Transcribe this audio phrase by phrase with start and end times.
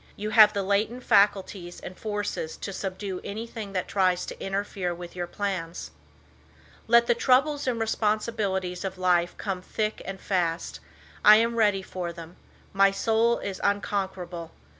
[0.15, 5.15] You have the latent faculties and forces to subdue anything that tries to interfere with
[5.15, 5.91] your plans.
[6.87, 10.79] "Let the troubles and responsibilities of life come thick and fas t.
[11.23, 12.37] I am ready for them.
[12.73, 14.49] My soul is unconquerable.